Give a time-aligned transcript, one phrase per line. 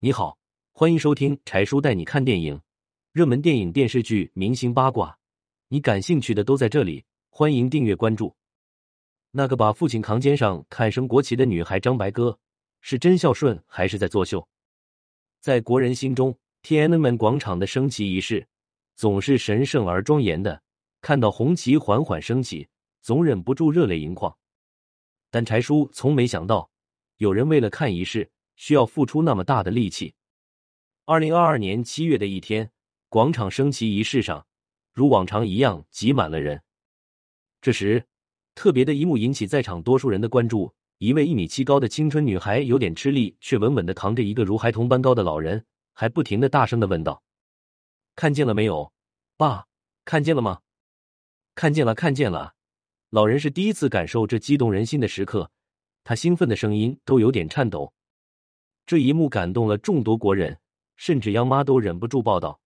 [0.00, 0.38] 你好，
[0.70, 2.60] 欢迎收听柴叔带你看电影，
[3.10, 5.18] 热门电影、电视剧、明星八卦，
[5.66, 7.04] 你感兴趣的都在这里。
[7.30, 8.32] 欢迎订阅关注。
[9.32, 12.38] 那个把父亲扛肩上看升国旗的女孩张白鸽，
[12.80, 14.46] 是真孝顺还是在作秀？
[15.40, 18.46] 在国人心中，天安门广场的升旗仪式
[18.94, 20.62] 总是神圣而庄严的，
[21.00, 22.68] 看到红旗缓缓升起，
[23.02, 24.32] 总忍不住热泪盈眶。
[25.28, 26.70] 但柴叔从没想到，
[27.16, 30.14] 有人为了看仪式，需要付出那么大的力气。
[31.06, 32.70] 二零二二年七月的一天，
[33.08, 34.46] 广场升旗仪式上，
[34.92, 36.62] 如往常一样挤满了人。
[37.62, 38.04] 这时，
[38.54, 40.74] 特别的一幕引起在场多数人的关注。
[40.98, 47.22] 一位一米七高的青春女孩有点吃力，却稳稳的扛着一个如孩童般高的老人，还不停的大声的问道
[48.16, 48.92] ：“看见了没有，
[49.36, 49.66] 爸？
[50.04, 50.60] 看见了吗？
[51.54, 52.54] 看见了，看见了。”
[53.10, 55.52] 老人是第一次感受这激动人心的时刻，
[56.02, 57.92] 他兴奋的声音都有点颤抖。
[58.88, 60.58] 这一幕感动了众多国人，
[60.96, 62.58] 甚至央妈都忍不住报道。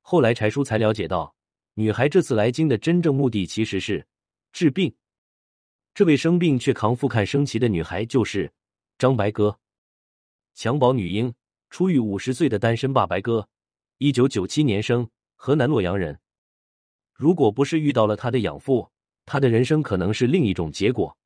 [0.00, 1.34] 后来柴叔才了解到。
[1.74, 4.06] 女孩这次来京的真正目的其实是
[4.52, 4.94] 治病。
[5.94, 8.50] 这位生病却扛负看升旗的女孩就是
[8.98, 9.58] 张白鸽，
[10.56, 11.34] 襁褓女婴，
[11.70, 13.48] 初育五十岁的单身爸白鸽，
[13.98, 16.20] 一九九七年生，河南洛阳人。
[17.12, 18.88] 如果不是遇到了他的养父，
[19.24, 21.18] 他的人生可能是另一种结果。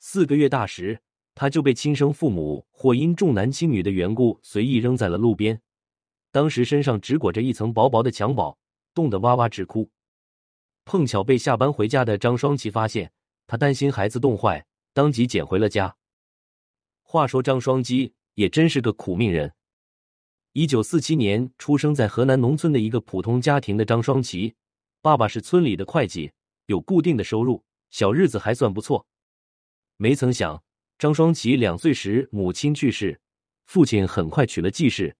[0.00, 1.00] 四个月大时，
[1.36, 5.60] 他就被亲生父母或因重男轻女的缘故随意扔在了路边，
[6.32, 8.58] 当时身上只裹着一层薄薄的襁褓。
[8.94, 9.90] 冻得哇哇直哭，
[10.86, 13.12] 碰巧被下班回家的张双琪发现，
[13.46, 15.94] 他担心孩子冻坏，当即捡回了家。
[17.02, 19.52] 话说张双基也真是个苦命人。
[20.54, 24.54] 一九四七年出生在河南农村的一个普通家庭的张双琪，
[25.02, 26.32] 爸爸是村里的会计，
[26.64, 29.06] 有固定的收入，小日子还算不错。
[29.98, 30.62] 没曾想，
[30.98, 33.20] 张双琪两岁时母亲去世，
[33.66, 35.14] 父亲很快娶了继室，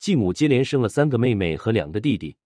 [0.00, 2.36] 继母接连生了三个妹妹和两个弟弟。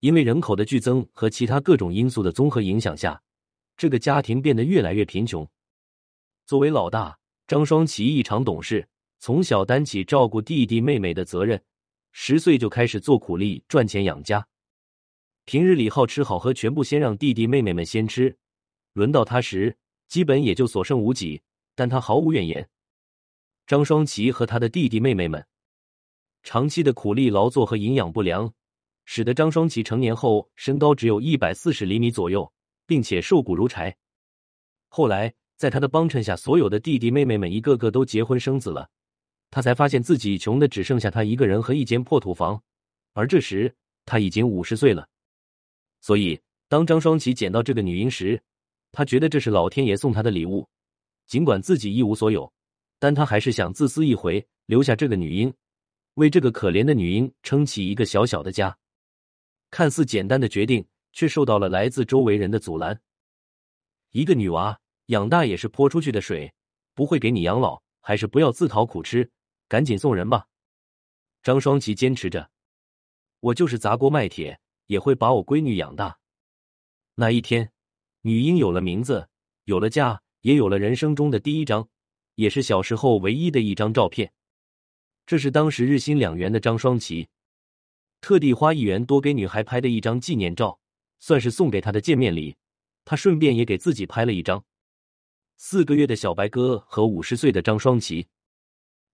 [0.00, 3.22] 因为人口的剧增和其他各种因素的综合影响下，
[3.76, 5.48] 这个家庭变得越来越贫穷。
[6.46, 7.16] 作为老大，
[7.46, 8.88] 张双奇异常懂事，
[9.20, 11.62] 从小担起照顾弟弟妹妹的责任，
[12.10, 14.44] 十岁就开始做苦力赚钱养家。
[15.44, 18.36] 平日里好吃好喝全部先让弟弟妹妹们先吃，
[18.94, 19.76] 轮到他时，
[20.08, 21.40] 基本也就所剩无几，
[21.74, 22.68] 但他毫无怨言。
[23.66, 25.46] 张双奇和他的弟弟妹妹们
[26.42, 28.52] 长期的苦力劳作和营养不良。
[29.06, 32.50] 使得张双奇成年后身高只有一百四十厘米左右，
[32.86, 33.94] 并且瘦骨如柴。
[34.88, 38.88] 后来在他的帮衬下，所有的弟弟妹妹们一个个都结婚生子了，
[39.50, 42.62] 他才发现自己穷的只剩下他一个人和一间破土房。
[43.12, 43.74] 而这时
[44.06, 45.06] 他已经五十岁了，
[46.00, 48.42] 所以当张双奇捡到这个女婴时，
[48.90, 50.66] 他觉得这是老天爷送他的礼物。
[51.26, 52.52] 尽管自己一无所有，
[52.98, 55.52] 但他还是想自私一回，留下这个女婴，
[56.14, 58.76] 为这个可怜的女婴撑起一个小小的家。
[59.70, 63.00] 看似简单的决定，却受到了来自周围人的阻拦。
[64.10, 66.52] 一个女娃养大也是泼出去的水，
[66.94, 69.28] 不会给你养老，还是不要自讨苦吃，
[69.66, 70.46] 赶紧送人吧。
[71.42, 72.48] 张双琪坚持着，
[73.40, 76.16] 我就是砸锅卖铁，也会把我闺女养大。
[77.16, 77.72] 那一天，
[78.22, 79.28] 女婴有了名字，
[79.64, 81.88] 有了家，也有了人生中的第一张，
[82.34, 84.30] 也是小时候唯一的一张照片。
[85.24, 87.28] 这是当时日薪两元的张双琪。
[88.20, 90.78] 特地花一元多给女孩拍的一张纪念照，
[91.18, 92.56] 算是送给她的见面礼。
[93.06, 94.64] 他顺便也给自己拍了一张。
[95.56, 98.26] 四个月的小白鸽和五十岁的张双琪，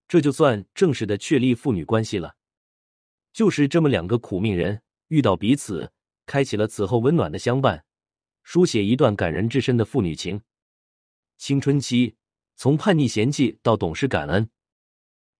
[0.09, 2.35] 这就算正式的确立父女关系了。
[3.33, 5.93] 就是这么两个苦命人遇到彼此，
[6.27, 7.85] 开启了此后温暖的相伴，
[8.43, 10.41] 书写一段感人至深的父女情。
[11.41, 12.15] 青春期
[12.55, 14.51] 从叛逆嫌弃到懂事感恩。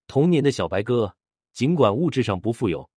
[0.07, 1.15] 童年的小白鸽，
[1.53, 2.89] 尽管物质上不富有。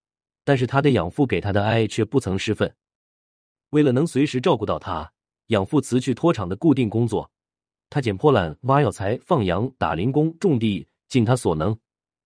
[0.46, 2.74] 但是他的养父给他的爱却不曾失分。
[3.72, 5.12] 为了能随时照顾到他，
[5.48, 7.30] 养父辞去拖厂的固定工作，
[7.90, 11.78] 他捡破烂、挖药材、放羊、打零工、种地，尽他所能，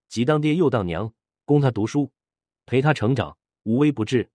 [0.10, 1.12] 既当爹又当娘，
[1.44, 2.12] 供他读书，
[2.68, 4.30] 陪他成长，无微不至。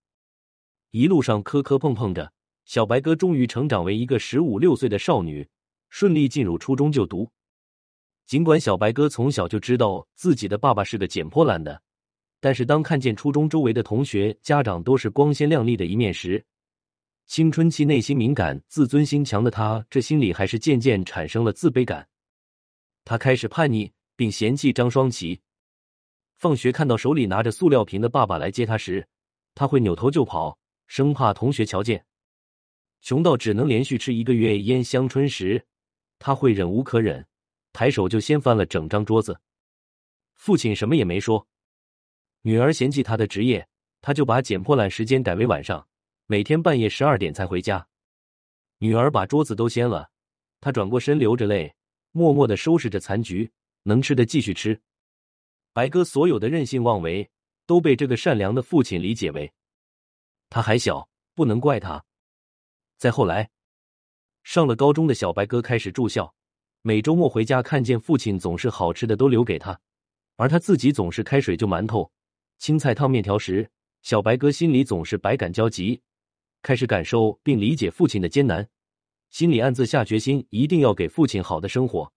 [0.90, 2.32] 一路上磕磕碰碰着，
[2.64, 5.48] 小白鸽终于成长为一个十五六岁的少女，
[5.92, 7.30] 顺利进入初中就读。
[8.24, 11.82] 尽管小白鸽从小就知道自己的爸爸是个捡破烂的。
[12.40, 16.42] 但是，当看见初中周围的同学、家长都是光鲜亮丽的一面时，
[17.26, 22.08] 青春期内心敏感、自尊心强的他，这心里还是渐渐产生了自卑感。
[23.04, 25.38] 他开始叛逆，并嫌弃张双琪。
[26.36, 29.06] 放学看到手里拿着塑料瓶的爸爸来接他时，
[29.54, 32.02] 他会扭头就跑，生怕同学瞧见。
[33.02, 35.64] 穷到只能连续吃一个月烟香春时，
[36.24, 37.26] 他会忍无可忍，
[37.72, 39.40] 抬手就掀翻了整张桌子。
[40.34, 41.48] 父亲什么也没说。
[42.42, 43.66] 女儿嫌弃他的职业，
[44.00, 45.88] 他就把捡破烂时间改为晚上，
[46.26, 47.88] 每天半夜十二点才回家。
[48.78, 50.12] 女儿把桌子都掀了，
[50.60, 51.74] 他转过身流着泪，
[52.12, 53.50] 默默的收拾着残局，
[53.82, 54.80] 能吃的继续吃。
[55.72, 57.28] 白哥所有的任性妄为
[57.66, 59.52] 都被这个善良的父亲理解为，
[60.48, 62.04] 他还小，不能怪他。
[62.96, 63.50] 再后来，
[64.42, 66.34] 上了高中的小白哥开始住校。
[66.84, 69.80] 每周末回家，看见父亲总是好吃的都留给他，
[70.34, 72.10] 而他自己总是开水就馒头、
[72.58, 73.70] 青菜烫面条时，
[74.02, 76.02] 小白哥心里总是百感交集，
[76.60, 78.68] 开始感受并理解父亲的艰难，
[79.30, 82.12] 心里暗自下决心，一定要给父亲好的生活。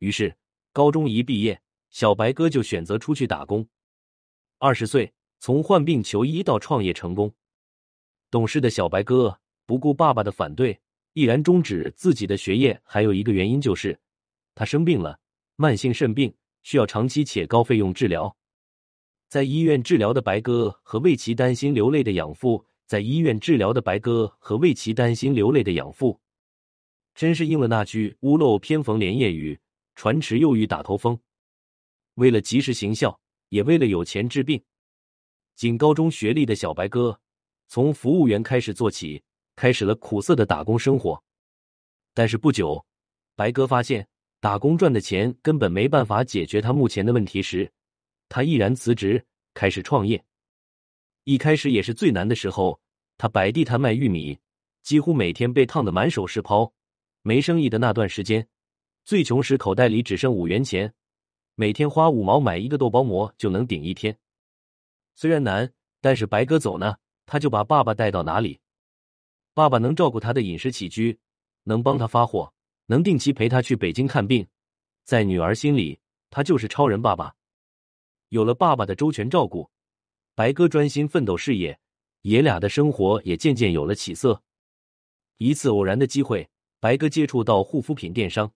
[0.00, 0.36] 于是，
[0.72, 3.68] 高中一毕业，小白哥就选择出去打工。
[4.58, 7.32] 二十岁，从患病求医到创业成功，
[8.28, 10.80] 懂事的小白哥不顾爸爸的反对。
[11.12, 13.98] 毅然终止自己的学业，还有一个原因就是
[14.54, 15.18] 他生病了，
[15.56, 18.36] 慢性肾病，需要长期且高费用治疗。
[19.28, 26.20] 在医院治疗的白鸽和为其担心流泪的养父，在医院治疗的白鸽和为其担心流泪的养父，
[27.14, 29.58] 真是应了那句“屋漏偏逢连夜雨，
[29.94, 31.18] 船迟又遇打头风”。
[32.14, 33.20] 为了及时行孝，
[33.50, 34.62] 也为了有钱治病，
[35.54, 37.20] 仅高中学历的小白鸽
[37.66, 39.22] 从服务员开始做起。
[39.58, 41.20] 开始了苦涩的打工生活，
[42.14, 42.86] 但是不久，
[43.34, 44.06] 白哥发现
[44.38, 47.68] 打工赚的钱根本没办法解决他目前的问题时，
[48.28, 50.24] 他毅然辞职开始创业。
[51.24, 52.78] 一开始也是最难的时候，
[53.16, 54.38] 他摆地摊卖玉米，
[54.84, 56.72] 几乎每天被烫得满手是泡。
[57.22, 58.46] 没生意的那段时间，
[59.04, 60.94] 最穷时口袋里只剩五元钱，
[61.56, 64.16] 每天花五毛买一个豆包馍就能顶一天。
[65.16, 68.60] 虽然难，但是白哥走呢，他就把爸爸带到哪里。
[69.58, 71.18] 爸爸能照顾他的饮食起居，
[71.64, 72.54] 能帮他发货，
[72.86, 74.46] 能定期陪他去北京看病，
[75.02, 75.98] 在女儿心里，
[76.30, 77.34] 他就是超人爸爸。
[78.28, 79.68] 有了爸爸的周全照顾，
[80.36, 81.76] 白哥专心奋斗事业，
[82.22, 84.40] 爷俩的生活也渐渐有了起色。
[85.38, 88.48] 一次偶然的机会，白哥接触到护肤品电商，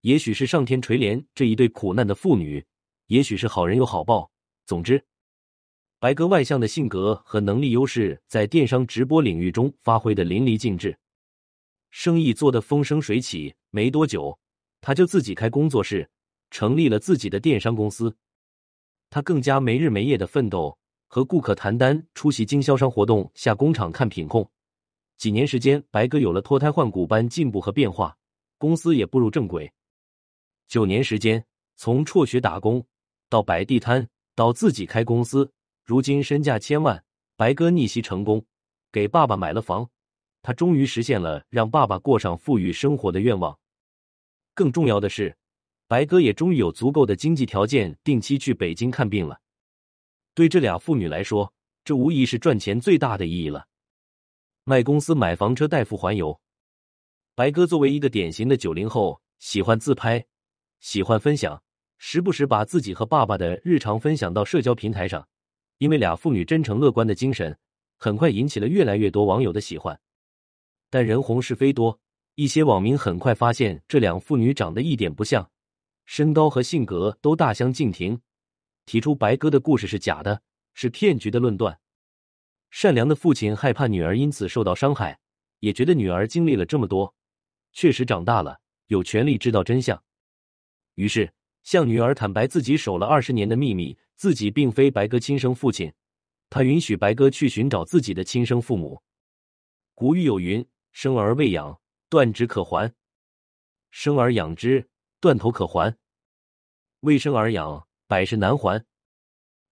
[0.00, 2.66] 也许是上天垂怜这一对苦难的父女，
[3.06, 4.28] 也许是好人有好报，
[4.66, 5.04] 总之。
[6.00, 10.98] 白哥外向的性格和能力优势，在电商直播领域中发挥的淋漓尽致，
[11.90, 13.54] 生意做得风生水起。
[13.68, 14.36] 没多久，
[14.80, 16.08] 他就自己开工作室，
[16.50, 18.16] 成立了自己的电商公司。
[19.10, 20.74] 他更加没日没夜的奋斗，
[21.06, 24.50] 和顾客谈单，出席经销商活动，下工厂看品控。
[25.18, 28.16] 几年时间，白哥有了脱胎换骨般进步和变化，
[28.56, 29.70] 公司也步入正轨。
[30.66, 31.44] 九年时间，
[31.76, 32.82] 从辍学打工
[33.28, 35.52] 到摆地摊，到自己开公司。
[35.90, 37.04] 如今身价千万，
[37.34, 38.46] 白哥逆袭成功，
[38.92, 39.90] 给爸爸买了房，
[40.40, 43.58] 他终于实现了让爸爸过上富裕生活的愿望。
[44.54, 45.36] 更重要的是，
[45.88, 49.40] 白哥也终于有足够的经济条件定期去北京看病了。
[50.32, 51.52] 对这俩妇女来说，
[51.82, 53.66] 这无疑是赚钱最大的意义了。
[54.62, 56.40] 卖公司、买房车、代付环游。
[57.34, 60.24] 白哥作为一个典型的九零后，喜欢自拍，
[60.78, 61.60] 喜欢分享，
[61.98, 65.26] 时不时把自己和爸爸的日常分享到社交平台上。
[65.80, 67.56] 因为俩妇女真诚乐观的精神，
[67.96, 69.98] 很快引起了越来越多网友的喜欢。
[70.90, 71.98] 但人红是非多，
[72.34, 75.50] 一些网民很快发现这两妇女长得一点不像，
[76.04, 78.20] 身高和性格都大相径庭，
[78.84, 80.42] 提出白哥的故事是假的，
[80.74, 81.80] 是骗局的论断。
[82.68, 85.18] 善良的父亲害怕女儿因此受到伤害，
[85.60, 87.14] 也觉得女儿经历了这么多，
[87.72, 90.02] 确实长大了，有权利知道真相，
[90.96, 91.32] 于是
[91.62, 93.98] 向女儿坦白自己守了二十年的秘密。
[94.16, 95.90] 自己并非白哥亲生父亲，
[96.50, 99.00] 他允许白哥去寻找自己的亲生父母。
[99.94, 100.62] 古语有云
[100.92, 102.92] ：“生而未养，断指可还；
[103.90, 104.90] 生而养之，
[105.20, 105.94] 断头可还；
[107.00, 108.84] 未生而养，百世难还。”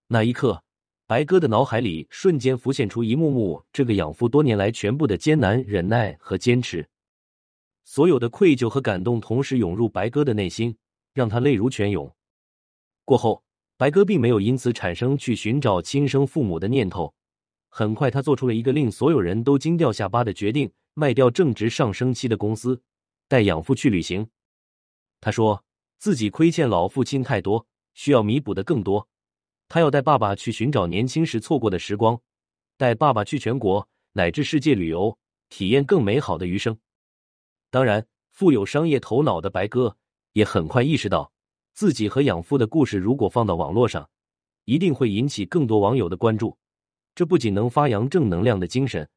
[0.08, 0.64] 那一刻，
[1.06, 6.88] 白哥的脑海里瞬间浮现出一幕幕这个养父多年来全部的艰难忍耐和坚持，
[7.84, 10.74] 所有的愧疚和感动同时涌入白哥的内心，
[11.18, 12.14] 让他泪如泉涌。
[13.04, 13.42] 过后。
[13.80, 17.14] 白哥并没有因此产生去寻找亲生父母的念头。
[17.68, 22.82] 很快，他做出了一个令所有人都惊掉下巴的决定：卖掉正值上升期的公司，
[23.28, 24.28] 带养父去旅行。
[25.20, 25.62] 他说
[25.96, 29.06] 自己亏欠老父亲太多，需要弥补的更多。
[29.68, 32.20] 他要带爸爸去寻找年轻时错过的时光，
[32.76, 35.16] 带爸爸去全国乃至世界旅游，
[35.48, 36.76] 体验更美好的余生。
[37.70, 39.96] 当然，富有商业头脑的白哥
[40.38, 41.32] 也很快意识到。
[41.74, 44.08] 自己和养父的故事，如果放到网络上，
[44.64, 46.56] 一定会引起更多网友的关注。
[47.14, 49.08] 这不仅能发扬正能量的精神，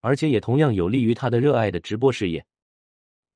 [0.00, 2.44] 而且也同样有利于他的热爱的直播事业。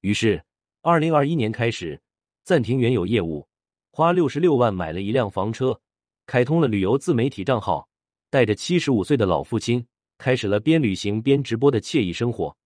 [0.01, 0.45] 于是，
[0.83, 2.01] 二零二一年开始
[2.45, 3.47] 暂停原有业务，
[3.91, 5.81] 花六十六万买了一辆房车，
[6.27, 7.89] 开通了旅游自媒体账号，
[8.31, 9.85] 带着七十五岁的老父亲，
[10.19, 12.57] 开始了边旅行边直播的惬意生活。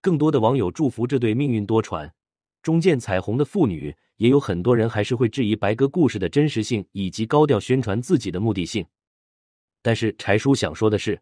[0.00, 2.10] 更多的网友祝福这对命运多舛。
[2.62, 8.84] 中见彩虹的妇女，也有很多人还是会质疑白鸽故事的真实性以及高调宣传自己的目的性。
[9.82, 11.18] 但是柴叔想说的是，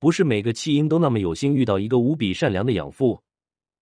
[0.00, 3.22] 不是每个弃婴都那么有幸遇到一个无比善良的养父，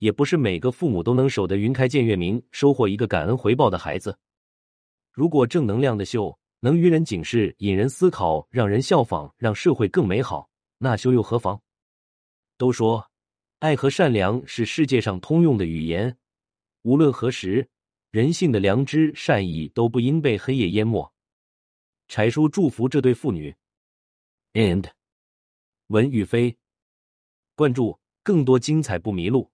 [0.00, 4.19] 也不是每个父母都能守得云开见月明，收获一个感恩回报的孩子。
[5.12, 11.59] 如果正能量的秀能于人警示、引人思考、让人效仿，让社会更美好，那秀又何妨？
[12.59, 13.11] 都说
[13.61, 16.19] 爱和善良是世界上通用的语言。
[16.83, 17.69] 无论何时，
[18.11, 21.13] 人性的良知、善意都不应被黑夜淹没。
[22.09, 23.55] 柴叔祝福这对父女。
[24.55, 24.91] And
[25.89, 26.57] 文宇飞，
[27.55, 29.53] 关注更多精彩不迷路。